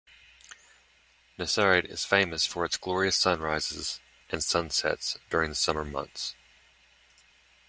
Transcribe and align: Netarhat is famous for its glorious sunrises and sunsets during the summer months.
Netarhat 1.37 1.85
is 1.85 2.05
famous 2.05 2.47
for 2.47 2.65
its 2.65 2.75
glorious 2.75 3.15
sunrises 3.17 3.99
and 4.31 4.43
sunsets 4.43 5.19
during 5.29 5.49
the 5.51 5.55
summer 5.55 5.85
months. 5.85 6.33